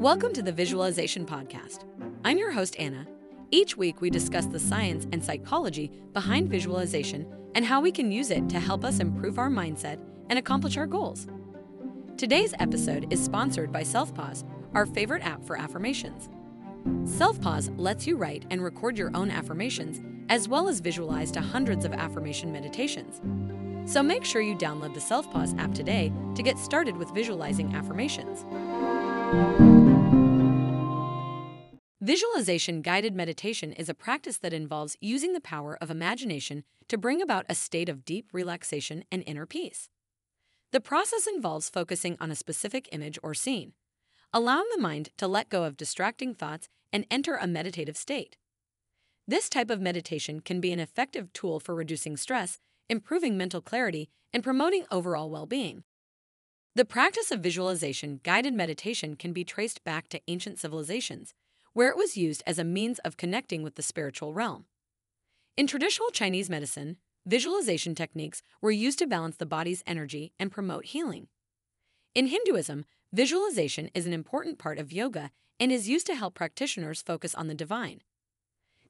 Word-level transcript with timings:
Welcome 0.00 0.32
to 0.32 0.42
the 0.42 0.50
Visualization 0.50 1.26
Podcast. 1.26 1.84
I'm 2.24 2.38
your 2.38 2.52
host, 2.52 2.74
Anna. 2.78 3.06
Each 3.50 3.76
week, 3.76 4.00
we 4.00 4.08
discuss 4.08 4.46
the 4.46 4.58
science 4.58 5.06
and 5.12 5.22
psychology 5.22 5.92
behind 6.14 6.48
visualization 6.48 7.30
and 7.54 7.66
how 7.66 7.82
we 7.82 7.92
can 7.92 8.10
use 8.10 8.30
it 8.30 8.48
to 8.48 8.58
help 8.58 8.82
us 8.82 9.00
improve 9.00 9.38
our 9.38 9.50
mindset 9.50 10.00
and 10.30 10.38
accomplish 10.38 10.78
our 10.78 10.86
goals. 10.86 11.28
Today's 12.16 12.54
episode 12.60 13.12
is 13.12 13.22
sponsored 13.22 13.70
by 13.70 13.82
SelfPause, 13.82 14.44
our 14.72 14.86
favorite 14.86 15.22
app 15.22 15.44
for 15.44 15.58
affirmations. 15.58 16.30
SelfPause 17.04 17.70
lets 17.76 18.06
you 18.06 18.16
write 18.16 18.46
and 18.50 18.64
record 18.64 18.96
your 18.96 19.14
own 19.14 19.30
affirmations, 19.30 20.00
as 20.30 20.48
well 20.48 20.66
as 20.66 20.80
visualize 20.80 21.30
to 21.32 21.42
hundreds 21.42 21.84
of 21.84 21.92
affirmation 21.92 22.50
meditations. 22.50 23.20
So 23.84 24.02
make 24.02 24.24
sure 24.24 24.40
you 24.40 24.56
download 24.56 24.94
the 24.94 25.00
SelfPause 25.00 25.58
app 25.58 25.74
today 25.74 26.10
to 26.36 26.42
get 26.42 26.58
started 26.58 26.96
with 26.96 27.10
visualizing 27.10 27.74
affirmations. 27.74 28.46
Visualization 32.10 32.82
guided 32.82 33.14
meditation 33.14 33.72
is 33.72 33.88
a 33.88 33.94
practice 33.94 34.36
that 34.38 34.52
involves 34.52 34.96
using 35.00 35.32
the 35.32 35.40
power 35.40 35.78
of 35.80 35.92
imagination 35.92 36.64
to 36.88 36.98
bring 36.98 37.22
about 37.22 37.46
a 37.48 37.54
state 37.54 37.88
of 37.88 38.04
deep 38.04 38.30
relaxation 38.32 39.04
and 39.12 39.22
inner 39.28 39.46
peace. 39.46 39.88
The 40.72 40.80
process 40.80 41.28
involves 41.28 41.70
focusing 41.70 42.16
on 42.18 42.32
a 42.32 42.34
specific 42.34 42.88
image 42.90 43.16
or 43.22 43.32
scene, 43.32 43.74
allowing 44.32 44.66
the 44.74 44.82
mind 44.82 45.10
to 45.18 45.28
let 45.28 45.50
go 45.50 45.62
of 45.62 45.76
distracting 45.76 46.34
thoughts 46.34 46.68
and 46.92 47.06
enter 47.12 47.36
a 47.36 47.46
meditative 47.46 47.96
state. 47.96 48.36
This 49.28 49.48
type 49.48 49.70
of 49.70 49.80
meditation 49.80 50.40
can 50.40 50.60
be 50.60 50.72
an 50.72 50.80
effective 50.80 51.32
tool 51.32 51.60
for 51.60 51.76
reducing 51.76 52.16
stress, 52.16 52.58
improving 52.88 53.38
mental 53.38 53.60
clarity, 53.60 54.10
and 54.32 54.42
promoting 54.42 54.84
overall 54.90 55.30
well 55.30 55.46
being. 55.46 55.84
The 56.74 56.84
practice 56.84 57.30
of 57.30 57.38
visualization 57.38 58.18
guided 58.24 58.54
meditation 58.54 59.14
can 59.14 59.32
be 59.32 59.44
traced 59.44 59.84
back 59.84 60.08
to 60.08 60.20
ancient 60.26 60.58
civilizations, 60.58 61.34
where 61.72 61.88
it 61.88 61.96
was 61.96 62.16
used 62.16 62.42
as 62.46 62.58
a 62.58 62.64
means 62.64 62.98
of 63.00 63.16
connecting 63.16 63.62
with 63.62 63.76
the 63.76 63.82
spiritual 63.82 64.34
realm. 64.34 64.64
In 65.56 65.66
traditional 65.66 66.10
Chinese 66.10 66.50
medicine, 66.50 66.96
visualization 67.26 67.94
techniques 67.94 68.42
were 68.60 68.70
used 68.70 68.98
to 68.98 69.06
balance 69.06 69.36
the 69.36 69.46
body's 69.46 69.84
energy 69.86 70.32
and 70.38 70.50
promote 70.50 70.86
healing. 70.86 71.28
In 72.14 72.26
Hinduism, 72.26 72.84
visualization 73.12 73.90
is 73.94 74.06
an 74.06 74.12
important 74.12 74.58
part 74.58 74.78
of 74.78 74.92
yoga 74.92 75.30
and 75.60 75.70
is 75.70 75.88
used 75.88 76.06
to 76.06 76.14
help 76.14 76.34
practitioners 76.34 77.02
focus 77.02 77.34
on 77.34 77.46
the 77.46 77.54
divine. 77.54 78.00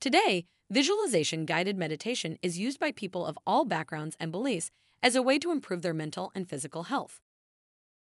Today, 0.00 0.44
visualization 0.70 1.46
guided 1.46 1.76
meditation 1.76 2.38
is 2.42 2.58
used 2.58 2.78
by 2.78 2.92
people 2.92 3.26
of 3.26 3.38
all 3.46 3.64
backgrounds 3.64 4.16
and 4.20 4.30
beliefs 4.30 4.70
as 5.02 5.16
a 5.16 5.22
way 5.22 5.38
to 5.38 5.50
improve 5.50 5.82
their 5.82 5.94
mental 5.94 6.30
and 6.34 6.48
physical 6.48 6.84
health. 6.84 7.20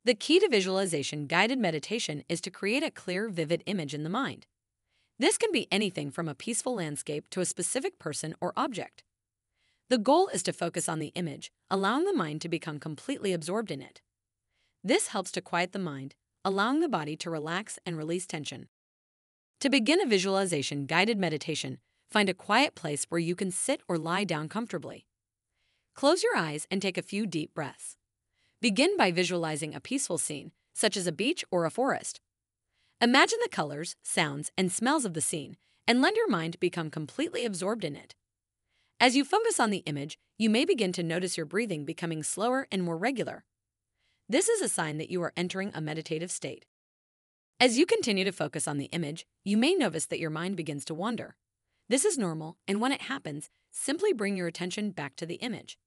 The 0.04 0.14
key 0.14 0.38
to 0.40 0.48
visualization 0.48 1.26
guided 1.26 1.58
meditation 1.58 2.24
is 2.28 2.40
to 2.42 2.50
create 2.50 2.82
a 2.82 2.90
clear, 2.90 3.28
vivid 3.28 3.62
image 3.66 3.92
in 3.92 4.02
the 4.02 4.08
mind. 4.08 4.46
This 5.20 5.36
can 5.36 5.52
be 5.52 5.68
anything 5.70 6.10
from 6.10 6.28
a 6.28 6.34
peaceful 6.34 6.76
landscape 6.76 7.28
to 7.28 7.42
a 7.42 7.44
specific 7.44 7.98
person 7.98 8.34
or 8.40 8.54
object. 8.56 9.04
The 9.90 9.98
goal 9.98 10.28
is 10.28 10.42
to 10.44 10.52
focus 10.54 10.88
on 10.88 10.98
the 10.98 11.12
image, 11.14 11.52
allowing 11.70 12.06
the 12.06 12.14
mind 12.14 12.40
to 12.40 12.48
become 12.48 12.78
completely 12.78 13.34
absorbed 13.34 13.70
in 13.70 13.82
it. 13.82 14.00
This 14.82 15.08
helps 15.08 15.30
to 15.32 15.42
quiet 15.42 15.72
the 15.72 15.78
mind, 15.78 16.14
allowing 16.42 16.80
the 16.80 16.88
body 16.88 17.16
to 17.16 17.28
relax 17.28 17.78
and 17.84 17.98
release 17.98 18.26
tension. 18.26 18.68
To 19.60 19.68
begin 19.68 20.00
a 20.00 20.06
visualization 20.06 20.86
guided 20.86 21.18
meditation, 21.18 21.80
find 22.10 22.30
a 22.30 22.32
quiet 22.48 22.74
place 22.74 23.04
where 23.10 23.18
you 23.18 23.34
can 23.34 23.50
sit 23.50 23.82
or 23.88 23.98
lie 23.98 24.24
down 24.24 24.48
comfortably. 24.48 25.04
Close 25.94 26.22
your 26.22 26.34
eyes 26.34 26.66
and 26.70 26.80
take 26.80 26.96
a 26.96 27.02
few 27.02 27.26
deep 27.26 27.52
breaths. 27.52 27.98
Begin 28.62 28.96
by 28.96 29.12
visualizing 29.12 29.74
a 29.74 29.80
peaceful 29.80 30.16
scene, 30.16 30.52
such 30.72 30.96
as 30.96 31.06
a 31.06 31.12
beach 31.12 31.44
or 31.50 31.66
a 31.66 31.70
forest. 31.70 32.22
Imagine 33.02 33.38
the 33.42 33.48
colors, 33.48 33.96
sounds, 34.02 34.50
and 34.58 34.70
smells 34.70 35.06
of 35.06 35.14
the 35.14 35.22
scene 35.22 35.56
and 35.86 36.02
let 36.02 36.16
your 36.16 36.28
mind 36.28 36.60
become 36.60 36.90
completely 36.90 37.46
absorbed 37.46 37.82
in 37.82 37.96
it. 37.96 38.14
As 39.00 39.16
you 39.16 39.24
focus 39.24 39.58
on 39.58 39.70
the 39.70 39.82
image, 39.86 40.18
you 40.36 40.50
may 40.50 40.66
begin 40.66 40.92
to 40.92 41.02
notice 41.02 41.38
your 41.38 41.46
breathing 41.46 41.86
becoming 41.86 42.22
slower 42.22 42.68
and 42.70 42.82
more 42.82 42.98
regular. 42.98 43.44
This 44.28 44.50
is 44.50 44.60
a 44.60 44.68
sign 44.68 44.98
that 44.98 45.10
you 45.10 45.22
are 45.22 45.32
entering 45.34 45.70
a 45.74 45.80
meditative 45.80 46.30
state. 46.30 46.66
As 47.58 47.78
you 47.78 47.86
continue 47.86 48.24
to 48.24 48.32
focus 48.32 48.68
on 48.68 48.76
the 48.76 48.90
image, 48.92 49.24
you 49.44 49.56
may 49.56 49.74
notice 49.74 50.04
that 50.04 50.20
your 50.20 50.28
mind 50.28 50.56
begins 50.56 50.84
to 50.84 50.94
wander. 50.94 51.36
This 51.88 52.04
is 52.04 52.18
normal, 52.18 52.58
and 52.68 52.82
when 52.82 52.92
it 52.92 53.02
happens, 53.02 53.48
simply 53.70 54.12
bring 54.12 54.36
your 54.36 54.46
attention 54.46 54.90
back 54.90 55.16
to 55.16 55.24
the 55.24 55.36
image. 55.36 55.78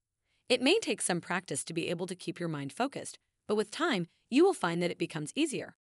It 0.48 0.60
may 0.60 0.80
take 0.80 1.00
some 1.00 1.20
practice 1.20 1.62
to 1.64 1.72
be 1.72 1.90
able 1.90 2.08
to 2.08 2.16
keep 2.16 2.40
your 2.40 2.48
mind 2.48 2.72
focused, 2.72 3.18
but 3.46 3.54
with 3.54 3.70
time, 3.70 4.08
you 4.30 4.44
will 4.44 4.52
find 4.52 4.82
that 4.82 4.90
it 4.90 4.98
becomes 4.98 5.32
easier. 5.36 5.76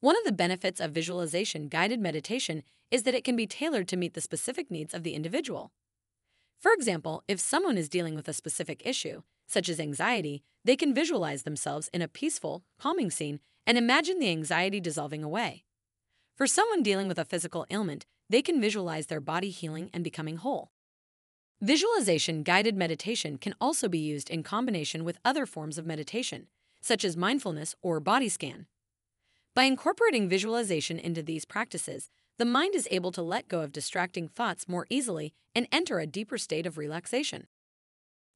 One 0.00 0.16
of 0.16 0.24
the 0.24 0.32
benefits 0.32 0.80
of 0.80 0.92
visualization 0.92 1.68
guided 1.68 2.00
meditation 2.00 2.62
is 2.90 3.02
that 3.02 3.14
it 3.14 3.22
can 3.22 3.36
be 3.36 3.46
tailored 3.46 3.86
to 3.88 3.98
meet 3.98 4.14
the 4.14 4.22
specific 4.22 4.70
needs 4.70 4.94
of 4.94 5.02
the 5.02 5.12
individual. 5.12 5.72
For 6.58 6.72
example, 6.72 7.22
if 7.28 7.38
someone 7.38 7.76
is 7.76 7.90
dealing 7.90 8.14
with 8.14 8.26
a 8.26 8.32
specific 8.32 8.82
issue, 8.86 9.20
such 9.46 9.68
as 9.68 9.78
anxiety, 9.78 10.42
they 10.64 10.74
can 10.74 10.94
visualize 10.94 11.42
themselves 11.42 11.90
in 11.92 12.00
a 12.00 12.08
peaceful, 12.08 12.64
calming 12.78 13.10
scene 13.10 13.40
and 13.66 13.76
imagine 13.76 14.18
the 14.18 14.30
anxiety 14.30 14.80
dissolving 14.80 15.22
away. 15.22 15.64
For 16.34 16.46
someone 16.46 16.82
dealing 16.82 17.06
with 17.06 17.18
a 17.18 17.24
physical 17.26 17.66
ailment, 17.70 18.06
they 18.30 18.40
can 18.40 18.58
visualize 18.58 19.08
their 19.08 19.20
body 19.20 19.50
healing 19.50 19.90
and 19.92 20.02
becoming 20.02 20.36
whole. 20.36 20.70
Visualization 21.60 22.42
guided 22.42 22.74
meditation 22.74 23.36
can 23.36 23.54
also 23.60 23.86
be 23.86 23.98
used 23.98 24.30
in 24.30 24.42
combination 24.42 25.04
with 25.04 25.18
other 25.26 25.44
forms 25.44 25.76
of 25.76 25.84
meditation, 25.84 26.46
such 26.80 27.04
as 27.04 27.18
mindfulness 27.18 27.74
or 27.82 28.00
body 28.00 28.30
scan. 28.30 28.66
By 29.54 29.64
incorporating 29.64 30.28
visualization 30.28 30.98
into 30.98 31.22
these 31.22 31.44
practices, 31.44 32.08
the 32.38 32.44
mind 32.44 32.74
is 32.74 32.86
able 32.90 33.10
to 33.12 33.22
let 33.22 33.48
go 33.48 33.60
of 33.60 33.72
distracting 33.72 34.28
thoughts 34.28 34.68
more 34.68 34.86
easily 34.88 35.34
and 35.54 35.66
enter 35.72 35.98
a 35.98 36.06
deeper 36.06 36.38
state 36.38 36.66
of 36.66 36.78
relaxation. 36.78 37.48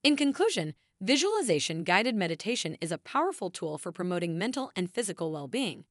In 0.03 0.17
conclusion, 0.17 0.75
visualization 1.01 1.85
guided 1.85 2.17
meditation 2.17 2.77
is 2.81 2.91
a 2.91 2.99
powerful 2.99 3.49
tool 3.49 3.79
for 3.79 3.93
promoting 3.93 4.37
mental 4.37 4.73
and 4.75 4.91
physical 4.91 5.31
well 5.31 5.47
being. 5.47 5.85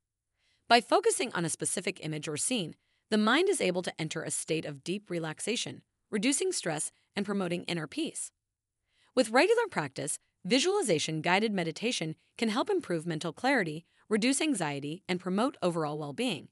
By 0.67 0.81
focusing 0.81 1.31
on 1.33 1.45
a 1.45 1.50
specific 1.50 2.03
image 2.03 2.28
or 2.28 2.38
scene, 2.38 2.75
the 3.09 3.17
mind 3.17 3.47
is 3.47 3.62
able 3.62 3.81
to 3.83 3.94
enter 4.00 4.23
a 4.23 4.31
state 4.31 4.66
of 4.66 4.83
deep 4.83 5.09
relaxation, 5.09 5.83
reducing 6.12 6.51
stress 6.51 6.91
and 7.16 7.25
promoting 7.25 7.63
inner 7.63 7.88
peace. 7.88 8.31
With 9.16 9.29
regular 9.29 9.67
practice, 9.72 10.19
visualization 10.44 11.22
guided 11.22 11.53
meditation 11.53 12.16
can 12.38 12.50
help 12.50 12.69
improve 12.69 13.07
mental 13.07 13.31
clarity, 13.31 13.85
reduce 14.13 14.41
anxiety, 14.41 15.01
and 15.09 15.19
promote 15.19 15.57
overall 15.63 15.97
well 15.97 16.13
being. 16.13 16.47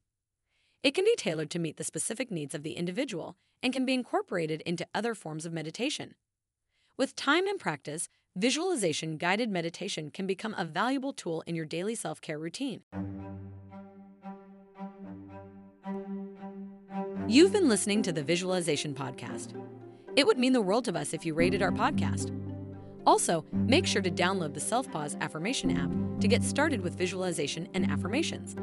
It 0.81 0.95
can 0.95 1.05
be 1.05 1.15
tailored 1.15 1.51
to 1.51 1.59
meet 1.59 1.77
the 1.77 1.83
specific 1.83 2.31
needs 2.31 2.55
of 2.55 2.63
the 2.63 2.71
individual 2.71 3.37
and 3.61 3.71
can 3.71 3.85
be 3.85 3.93
incorporated 3.93 4.61
into 4.61 4.87
other 4.95 5.13
forms 5.13 5.45
of 5.45 5.53
meditation. 5.53 6.15
With 6.97 7.15
time 7.15 7.45
and 7.45 7.59
practice, 7.59 8.09
visualization 8.35 9.17
guided 9.17 9.51
meditation 9.51 10.09
can 10.09 10.25
become 10.25 10.55
a 10.57 10.65
valuable 10.65 11.13
tool 11.13 11.43
in 11.45 11.53
your 11.53 11.65
daily 11.65 11.93
self 11.93 12.19
care 12.19 12.39
routine. 12.39 12.81
You've 17.27 17.53
been 17.53 17.69
listening 17.69 18.01
to 18.01 18.11
the 18.11 18.23
Visualization 18.23 18.95
Podcast. 18.95 19.53
It 20.15 20.25
would 20.25 20.39
mean 20.39 20.53
the 20.53 20.61
world 20.61 20.85
to 20.85 20.97
us 20.97 21.13
if 21.13 21.27
you 21.27 21.35
rated 21.35 21.61
our 21.61 21.71
podcast. 21.71 22.40
Also, 23.05 23.45
make 23.51 23.85
sure 23.85 24.01
to 24.01 24.11
download 24.11 24.53
the 24.53 24.59
Self 24.59 24.91
Pause 24.91 25.17
Affirmation 25.21 25.77
app 25.77 25.91
to 26.21 26.27
get 26.27 26.43
started 26.43 26.81
with 26.81 26.97
visualization 26.97 27.67
and 27.73 27.89
affirmations. 27.91 28.55